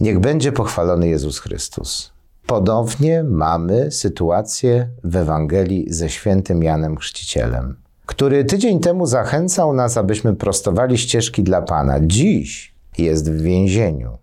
Niech 0.00 0.20
będzie 0.20 0.52
pochwalony 0.52 1.08
Jezus 1.08 1.38
Chrystus. 1.38 2.12
Podobnie 2.46 3.24
mamy 3.24 3.90
sytuację 3.90 4.88
w 5.04 5.16
Ewangelii 5.16 5.86
ze 5.92 6.10
świętym 6.10 6.62
Janem 6.62 6.96
Chrzcicielem, 6.96 7.76
który 8.06 8.44
tydzień 8.44 8.80
temu 8.80 9.06
zachęcał 9.06 9.72
nas, 9.72 9.96
abyśmy 9.96 10.34
prostowali 10.34 10.98
ścieżki 10.98 11.42
dla 11.42 11.62
Pana. 11.62 12.00
Dziś 12.00 12.74
jest 12.98 13.30
w 13.30 13.40
więzieniu. 13.42 14.18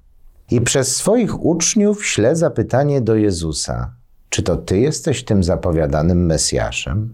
I 0.51 0.61
przez 0.61 0.95
swoich 0.95 1.45
uczniów 1.45 2.05
śle 2.05 2.35
zapytanie 2.35 3.01
do 3.01 3.15
Jezusa: 3.15 3.93
Czy 4.29 4.43
to 4.43 4.57
Ty 4.57 4.79
jesteś 4.79 5.25
tym 5.25 5.43
zapowiadanym 5.43 6.25
Mesjaszem? 6.25 7.13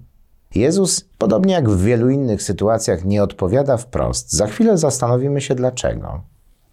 Jezus, 0.55 1.05
podobnie 1.17 1.53
jak 1.53 1.69
w 1.69 1.83
wielu 1.83 2.09
innych 2.09 2.43
sytuacjach, 2.43 3.05
nie 3.05 3.23
odpowiada 3.23 3.77
wprost. 3.77 4.31
Za 4.31 4.47
chwilę 4.47 4.77
zastanowimy 4.77 5.41
się 5.41 5.55
dlaczego. 5.55 6.21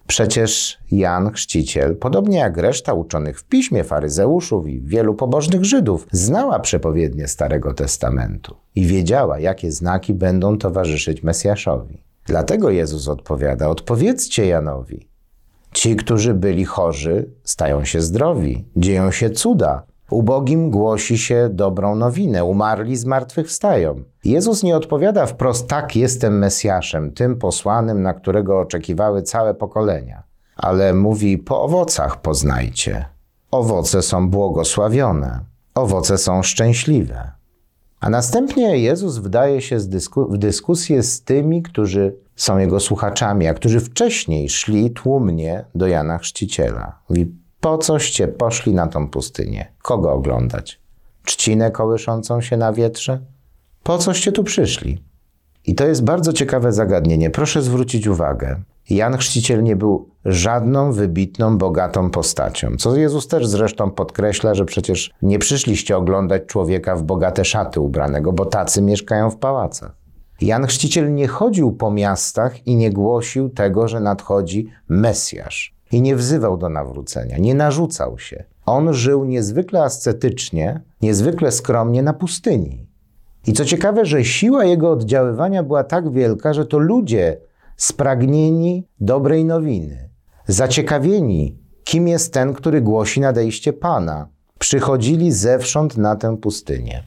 Przecież 0.07 0.79
Jan 0.91 1.33
Chrzciciel, 1.33 1.97
podobnie 1.97 2.39
jak 2.39 2.57
reszta 2.57 2.93
uczonych 2.93 3.41
w 3.41 3.45
piśmie 3.45 3.85
faryzeuszów 3.85 4.69
i 4.69 4.81
wielu 4.81 5.15
pobożnych 5.15 5.65
Żydów, 5.65 6.07
znała 6.13 6.61
przepowiednie 6.61 7.29
Starego 7.29 7.75
Testamentu 7.75 8.57
i 8.75 8.87
wiedziała, 8.87 9.39
jakie 9.39 9.73
znaki 9.73 10.15
będą 10.15 10.59
towarzyszyć 10.59 11.23
Mesjaszowi. 11.23 12.03
Dlatego 12.27 12.71
Jezus 12.71 13.09
odpowiada: 13.09 13.69
Odpowiedzcie 13.69 14.47
Janowi. 14.47 15.09
Ci, 15.73 15.97
którzy 15.97 16.35
byli 16.35 16.65
chorzy, 16.65 17.31
stają 17.45 17.85
się 17.85 18.01
zdrowi, 18.01 18.65
dzieją 18.77 19.11
się 19.11 19.31
cuda, 19.31 19.87
Ubogim 20.11 20.71
głosi 20.71 21.19
się 21.19 21.49
dobrą 21.53 21.95
nowinę, 21.95 22.45
umarli 22.45 22.97
zmartwychwstają. 22.97 24.03
Jezus 24.25 24.63
nie 24.63 24.77
odpowiada 24.77 25.27
wprost, 25.27 25.69
tak 25.69 25.97
jestem 25.97 26.39
Mesjaszem, 26.39 27.13
tym 27.13 27.37
posłanym, 27.37 28.03
na 28.03 28.15
którego 28.15 28.61
oczekiwały 28.61 29.23
całe 29.23 29.55
pokolenia, 29.55 30.23
ale 30.57 30.95
mówi, 30.95 31.39
po 31.39 31.63
owocach 31.63 32.21
poznajcie. 32.21 33.05
Owoce 33.51 34.03
są 34.03 34.31
błogosławione, 34.31 35.41
owoce 35.75 36.19
są 36.19 36.43
szczęśliwe. 36.43 37.31
A 38.01 38.11
następnie 38.11 38.79
Jezus 38.79 39.19
wdaje 39.19 39.61
się 39.61 39.79
dysku 39.79 40.29
w 40.29 40.39
dyskusję 40.39 41.03
z 41.03 41.23
tymi, 41.23 41.63
którzy 41.63 42.17
są 42.37 42.59
jego 42.59 42.81
słuchaczami, 42.81 43.47
a 43.47 43.55
którzy 43.55 43.81
wcześniej 43.81 44.49
szli 44.49 44.91
tłumnie 44.91 45.65
do 45.75 45.87
Jana 45.87 46.19
Chrzciciela. 46.19 46.99
Mówi, 47.09 47.35
po 47.67 47.79
coście 47.79 48.29
poszli 48.29 48.75
na 48.75 48.87
tą 48.87 49.09
pustynię? 49.09 49.73
Kogo 49.83 50.13
oglądać? 50.13 50.81
Trzcinę 51.25 51.71
kołyszącą 51.71 52.41
się 52.41 52.57
na 52.57 52.73
wietrze? 52.73 53.21
Po 53.83 53.99
coście 53.99 54.33
tu 54.33 54.45
przyszli? 54.45 55.05
I 55.65 55.75
to 55.75 55.87
jest 55.87 56.05
bardzo 56.05 56.33
ciekawe 56.33 56.73
zagadnienie. 56.73 57.31
Proszę 57.31 57.63
zwrócić 57.63 58.07
uwagę. 58.07 58.63
Jan 58.91 59.17
Chrzciciel 59.17 59.63
nie 59.63 59.77
był 59.77 60.09
żadną 60.25 60.93
wybitną, 60.93 61.59
bogatą 61.59 62.11
postacią. 62.11 62.77
Co 62.79 62.97
Jezus 62.97 63.29
też 63.29 63.47
zresztą 63.47 63.91
podkreśla, 63.91 64.55
że 64.55 64.65
przecież 64.65 65.11
nie 65.23 65.39
przyszliście 65.39 65.97
oglądać 65.97 66.43
człowieka 66.47 66.97
w 66.97 67.03
bogate 67.03 67.45
szaty 67.45 67.81
ubranego, 67.81 68.33
bo 68.33 68.45
tacy 68.45 68.83
mieszkają 68.83 69.31
w 69.31 69.37
pałacach. 69.37 69.95
Jan 70.41 70.67
Chrzciciel 70.67 71.15
nie 71.15 71.29
chodził 71.29 71.73
po 71.73 71.91
miastach 71.91 72.67
i 72.67 72.77
nie 72.77 72.91
głosił 72.91 73.49
tego, 73.49 73.89
że 73.89 74.01
nadchodzi 74.01 74.69
Mesjasz 74.89 75.76
i 75.97 76.03
nie 76.03 76.17
wzywał 76.17 76.57
do 76.57 76.69
nawrócenia, 76.69 77.39
nie 77.39 77.55
narzucał 77.55 78.19
się. 78.19 78.45
On 78.67 78.95
żył 78.95 79.25
niezwykle 79.25 79.83
ascetycznie, 79.83 80.81
niezwykle 81.03 81.53
skromnie 81.53 82.03
na 82.03 82.13
pustyni. 82.13 82.87
I 83.47 83.53
co 83.53 83.65
ciekawe, 83.65 84.05
że 84.05 84.25
siła 84.25 84.65
jego 84.65 84.91
oddziaływania 84.91 85.63
była 85.63 85.85
tak 85.85 86.13
wielka, 86.13 86.55
że 86.55 86.67
to 86.67 86.79
ludzie 86.79 87.37
spragnieni 87.77 88.87
dobrej 89.01 89.45
nowiny, 89.45 90.09
zaciekawieni, 90.47 91.59
kim 91.85 92.09
jest 92.09 92.33
ten, 92.33 92.55
który 92.55 92.81
głosi 92.81 93.21
nadejście 93.21 93.73
Pana, 93.73 94.29
przychodzili 94.59 95.33
zewsząd 95.33 95.97
na 95.97 96.17
tę 96.17 96.37
pustynię 96.37 97.03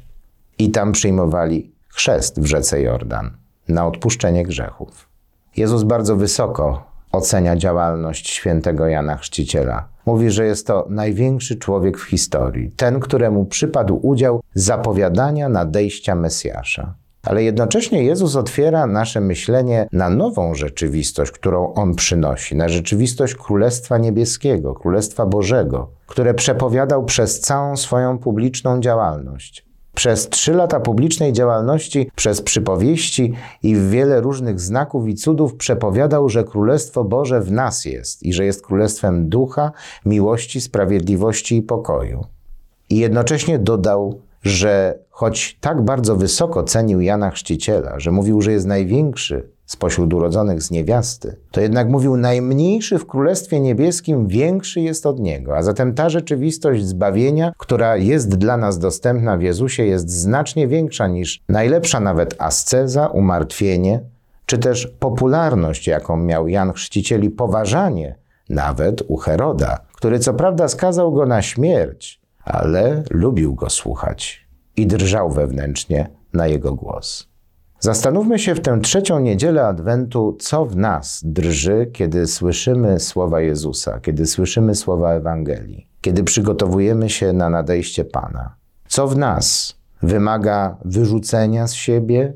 i 0.60 0.72
tam 0.72 0.92
przyjmowali 0.92 1.72
chrzest 1.88 2.42
w 2.42 2.46
rzece 2.46 2.82
Jordan 2.82 3.32
na 3.68 3.88
odpuszczenie 3.88 4.44
grzechów. 4.44 5.10
Jezus 5.58 5.84
bardzo 5.84 6.16
wysoko 6.16 6.89
ocenia 7.12 7.56
działalność 7.56 8.30
świętego 8.30 8.88
Jana 8.88 9.18
Chrzciciela. 9.18 9.88
Mówi, 10.06 10.32
że 10.32 10.46
jest 10.46 10.68
to 10.68 10.88
największy 10.90 11.56
człowiek 11.56 11.98
w 11.98 12.04
historii, 12.04 12.72
ten, 12.72 13.00
któremu 13.00 13.46
przypadł 13.46 14.00
udział 14.04 14.42
zapowiadania 14.54 15.50
nadejścia 15.50 16.16
Mesjasza. 16.16 16.94
Ale 17.24 17.44
jednocześnie 17.44 18.04
Jezus 18.04 18.36
otwiera 18.36 18.88
nasze 18.88 19.22
myślenie 19.22 19.88
na 19.92 20.10
nową 20.10 20.56
rzeczywistość, 20.56 21.32
którą 21.32 21.74
On 21.74 21.96
przynosi, 21.96 22.56
na 22.56 22.70
rzeczywistość 22.70 23.36
Królestwa 23.36 23.98
Niebieskiego, 23.98 24.74
Królestwa 24.74 25.26
Bożego, 25.26 25.90
które 26.08 26.34
przepowiadał 26.34 27.06
przez 27.06 27.40
całą 27.40 27.78
swoją 27.78 28.18
publiczną 28.18 28.80
działalność. 28.80 29.69
Przez 30.00 30.30
trzy 30.30 30.54
lata 30.54 30.80
publicznej 30.80 31.34
działalności, 31.34 32.12
przez 32.16 32.42
przypowieści 32.42 33.34
i 33.64 33.76
wiele 33.76 34.22
różnych 34.22 34.60
znaków 34.60 35.08
i 35.08 35.16
cudów 35.16 35.56
przepowiadał, 35.56 36.30
że 36.30 36.44
Królestwo 36.44 37.04
Boże 37.04 37.42
w 37.42 37.52
nas 37.52 37.86
jest 37.86 38.24
i 38.24 38.34
że 38.34 38.46
jest 38.46 38.66
królestwem 38.66 39.30
ducha, 39.30 39.72
miłości, 40.06 40.62
sprawiedliwości 40.62 41.58
i 41.58 41.62
pokoju. 41.62 42.26
I 42.90 42.98
jednocześnie 42.98 43.60
dodał, 43.60 44.22
że 44.44 45.00
choć 45.10 45.58
tak 45.62 45.82
bardzo 45.82 46.16
wysoko 46.16 46.64
cenił 46.64 47.02
Jana 47.02 47.32
Chrzciciela, 47.32 48.00
że 48.00 48.12
mówił, 48.12 48.42
że 48.42 48.52
jest 48.52 48.68
największy 48.68 49.50
spośród 49.70 50.14
urodzonych 50.14 50.64
z 50.64 50.72
niewiasty, 50.72 51.36
to 51.52 51.62
jednak 51.62 51.90
mówił, 51.90 52.18
najmniejszy 52.18 53.00
w 53.00 53.08
Królestwie 53.08 53.60
Niebieskim 53.60 54.28
większy 54.28 54.82
jest 54.82 55.06
od 55.06 55.20
Niego. 55.20 55.58
A 55.58 55.64
zatem 55.64 55.94
ta 55.94 56.10
rzeczywistość 56.10 56.86
zbawienia, 56.86 57.52
która 57.58 57.98
jest 57.98 58.38
dla 58.38 58.58
nas 58.58 58.80
dostępna 58.80 59.38
w 59.38 59.42
Jezusie, 59.42 59.86
jest 59.86 60.10
znacznie 60.10 60.68
większa 60.68 61.08
niż 61.08 61.42
najlepsza 61.50 62.00
nawet 62.00 62.36
asceza, 62.38 63.08
umartwienie, 63.08 64.02
czy 64.46 64.58
też 64.58 64.88
popularność, 64.88 65.88
jaką 65.88 66.18
miał 66.18 66.48
Jan 66.48 66.74
Chrzciciel 66.74 67.24
i 67.24 67.30
poważanie 67.30 68.16
nawet 68.50 69.02
u 69.08 69.18
Heroda, 69.18 69.78
który 69.94 70.20
co 70.20 70.34
prawda 70.34 70.68
skazał 70.68 71.12
go 71.12 71.26
na 71.26 71.42
śmierć, 71.42 72.22
ale 72.44 73.04
lubił 73.10 73.56
go 73.56 73.70
słuchać 73.70 74.48
i 74.76 74.88
drżał 74.88 75.32
wewnętrznie 75.32 76.10
na 76.34 76.48
jego 76.48 76.74
głos. 76.74 77.29
Zastanówmy 77.80 78.40
się 78.40 78.56
w 78.56 78.60
tę 78.60 78.80
trzecią 78.82 79.20
niedzielę 79.20 79.68
Adwentu, 79.68 80.38
co 80.40 80.66
w 80.66 80.76
nas 80.76 81.22
drży, 81.26 81.90
kiedy 81.94 82.28
słyszymy 82.28 83.00
słowa 83.00 83.42
Jezusa, 83.42 84.00
kiedy 84.00 84.26
słyszymy 84.26 84.76
słowa 84.76 85.14
Ewangelii, 85.14 85.88
kiedy 86.02 86.24
przygotowujemy 86.24 87.10
się 87.10 87.34
na 87.34 87.50
nadejście 87.50 88.06
Pana. 88.06 88.56
Co 88.88 89.08
w 89.08 89.18
nas 89.18 89.76
wymaga 90.02 90.78
wyrzucenia 90.86 91.68
z 91.68 91.74
siebie 91.74 92.34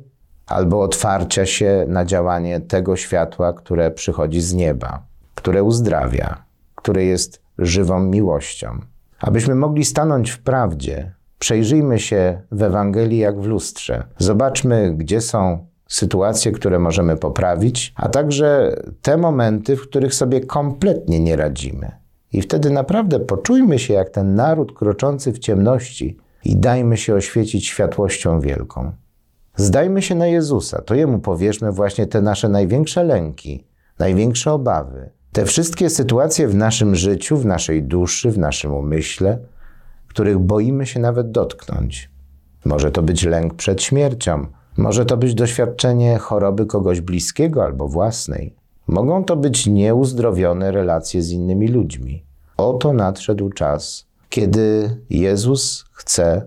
albo 0.48 0.82
otwarcia 0.82 1.46
się 1.46 1.86
na 1.88 2.06
działanie 2.06 2.60
tego 2.60 2.96
światła, 2.96 3.54
które 3.54 3.92
przychodzi 3.92 4.42
z 4.42 4.54
nieba, 4.54 5.06
które 5.36 5.64
uzdrawia, 5.64 6.44
które 6.76 7.06
jest 7.06 7.42
żywą 7.58 8.00
miłością. 8.00 8.80
Abyśmy 9.20 9.56
mogli 9.56 9.86
stanąć 9.86 10.32
w 10.32 10.40
prawdzie, 10.40 11.14
Przejrzyjmy 11.44 12.00
się 12.00 12.42
w 12.52 12.62
Ewangelii 12.62 13.18
jak 13.18 13.42
w 13.42 13.46
lustrze. 13.46 14.04
Zobaczmy, 14.18 14.94
gdzie 14.98 15.22
są 15.22 15.66
sytuacje, 15.88 16.52
które 16.52 16.80
możemy 16.80 17.18
poprawić, 17.18 17.94
a 17.96 18.10
także 18.10 18.76
te 19.02 19.18
momenty, 19.18 19.76
w 19.76 19.82
których 19.82 20.14
sobie 20.14 20.42
kompletnie 20.42 21.20
nie 21.20 21.36
radzimy. 21.36 21.92
I 22.34 22.42
wtedy 22.42 22.70
naprawdę 22.70 23.20
poczujmy 23.20 23.80
się 23.80 23.94
jak 23.94 24.10
ten 24.10 24.36
naród 24.36 24.74
kroczący 24.74 25.32
w 25.32 25.40
ciemności 25.40 26.18
i 26.46 26.58
dajmy 26.58 26.98
się 26.98 27.16
oświecić 27.16 27.68
światłością 27.68 28.40
wielką. 28.40 28.92
Zdajmy 29.56 30.02
się 30.02 30.16
na 30.16 30.28
Jezusa, 30.28 30.82
to 30.82 30.96
Jemu 30.96 31.20
powierzmy 31.20 31.72
właśnie 31.72 32.08
te 32.08 32.22
nasze 32.22 32.50
największe 32.50 33.04
lęki, 33.04 33.68
największe 34.00 34.52
obawy, 34.52 35.10
te 35.32 35.46
wszystkie 35.46 35.90
sytuacje 35.90 36.48
w 36.48 36.56
naszym 36.56 36.96
życiu, 36.96 37.38
w 37.38 37.46
naszej 37.46 37.84
duszy, 37.84 38.32
w 38.32 38.38
naszym 38.38 38.74
umyśle, 38.74 39.40
których 40.14 40.40
boimy 40.40 40.86
się 40.86 41.00
nawet 41.00 41.32
dotknąć. 41.32 42.10
Może 42.66 42.92
to 42.92 43.04
być 43.04 43.24
lęk 43.24 43.54
przed 43.54 43.84
śmiercią, 43.84 44.48
może 44.78 45.06
to 45.06 45.18
być 45.18 45.34
doświadczenie 45.34 46.18
choroby 46.18 46.66
kogoś 46.66 47.02
bliskiego 47.02 47.64
albo 47.64 47.88
własnej. 47.88 48.56
Mogą 48.88 49.24
to 49.24 49.36
być 49.36 49.68
nieuzdrowione 49.68 50.72
relacje 50.72 51.22
z 51.22 51.32
innymi 51.32 51.68
ludźmi. 51.68 52.26
Oto 52.58 52.94
nadszedł 52.94 53.50
czas, 53.50 54.06
kiedy 54.30 54.98
Jezus 55.10 55.86
chce 55.92 56.46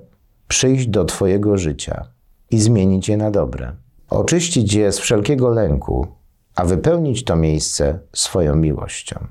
przyjść 0.48 0.86
do 0.86 1.04
Twojego 1.04 1.56
życia 1.56 2.08
i 2.50 2.58
zmienić 2.58 3.08
je 3.08 3.16
na 3.16 3.30
dobre. 3.30 3.72
Oczyścić 4.10 4.74
je 4.74 4.92
z 4.92 4.98
wszelkiego 4.98 5.48
lęku, 5.48 6.06
a 6.54 6.64
wypełnić 6.64 7.24
to 7.24 7.36
miejsce 7.36 7.98
swoją 8.12 8.56
miłością. 8.56 9.26